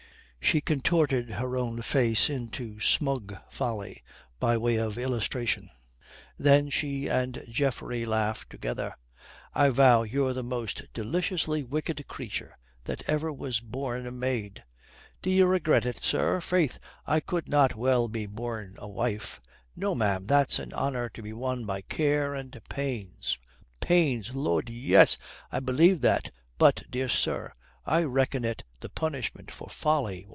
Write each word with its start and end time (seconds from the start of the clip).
She 0.43 0.59
contorted 0.59 1.29
her 1.29 1.55
own 1.55 1.81
face 1.81 2.29
into 2.29 2.77
smug 2.81 3.37
folly 3.49 4.03
by 4.37 4.57
way 4.57 4.75
of 4.75 4.97
illustration. 4.97 5.69
Then 6.37 6.69
she 6.69 7.07
and 7.07 7.41
Geoffrey 7.47 8.05
laughed 8.05 8.49
together. 8.49 8.95
"I 9.53 9.69
vow 9.69 10.03
you're 10.03 10.33
the 10.33 10.43
most 10.43 10.91
deliciously 10.91 11.63
wicked 11.63 12.05
creature 12.09 12.55
that 12.83 13.01
ever 13.07 13.31
was 13.31 13.61
born 13.61 14.05
a 14.05 14.11
maid." 14.11 14.65
"D'ye 15.21 15.41
regret 15.45 15.85
it, 15.85 15.95
sir? 15.97 16.41
Faith, 16.41 16.79
I 17.07 17.21
could 17.21 17.47
not 17.47 17.75
well 17.75 18.09
be 18.09 18.25
born 18.25 18.75
a 18.77 18.89
wife." 18.89 19.39
"No, 19.73 19.95
ma'am, 19.95 20.25
that's 20.27 20.59
an 20.59 20.73
honour 20.73 21.07
to 21.09 21.21
be 21.21 21.31
won 21.31 21.65
by 21.65 21.79
care 21.79 22.33
and 22.35 22.59
pains." 22.67 23.37
"Pains! 23.79 24.33
Lud, 24.33 24.69
yes, 24.69 25.17
I 25.49 25.61
believe 25.61 26.01
that. 26.01 26.29
But, 26.57 26.83
dear 26.89 27.07
sir, 27.07 27.53
I 27.85 28.03
reckon 28.03 28.43
it 28.43 28.65
the 28.81 28.89
punishment 28.89 29.49
for 29.49 29.69
folly. 29.69 30.27